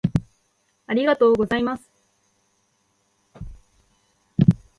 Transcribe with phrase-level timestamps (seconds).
[0.87, 1.87] ありがとうございます